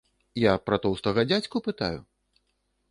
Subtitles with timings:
[0.43, 1.99] Я пра тоўстага дзядзьку пытаю?!